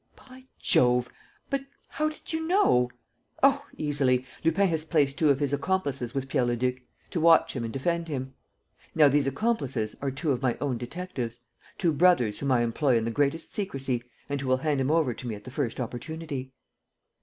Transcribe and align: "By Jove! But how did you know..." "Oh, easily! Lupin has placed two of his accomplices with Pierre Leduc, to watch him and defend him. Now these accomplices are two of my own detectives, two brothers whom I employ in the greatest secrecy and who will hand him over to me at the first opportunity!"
"By 0.15 0.45
Jove! 0.59 1.09
But 1.51 1.61
how 1.89 2.09
did 2.09 2.33
you 2.33 2.47
know..." 2.47 2.89
"Oh, 3.43 3.67
easily! 3.77 4.25
Lupin 4.43 4.67
has 4.69 4.83
placed 4.83 5.19
two 5.19 5.29
of 5.29 5.39
his 5.39 5.53
accomplices 5.53 6.15
with 6.15 6.27
Pierre 6.27 6.43
Leduc, 6.45 6.77
to 7.11 7.21
watch 7.21 7.55
him 7.55 7.63
and 7.63 7.71
defend 7.71 8.07
him. 8.07 8.33
Now 8.95 9.09
these 9.09 9.27
accomplices 9.27 9.95
are 10.01 10.09
two 10.09 10.31
of 10.31 10.41
my 10.41 10.57
own 10.59 10.79
detectives, 10.79 11.41
two 11.77 11.93
brothers 11.93 12.39
whom 12.39 12.51
I 12.51 12.61
employ 12.63 12.97
in 12.97 13.05
the 13.05 13.11
greatest 13.11 13.53
secrecy 13.53 14.03
and 14.27 14.41
who 14.41 14.47
will 14.47 14.57
hand 14.57 14.81
him 14.81 14.89
over 14.89 15.13
to 15.13 15.27
me 15.27 15.35
at 15.35 15.43
the 15.43 15.51
first 15.51 15.79
opportunity!" 15.79 16.51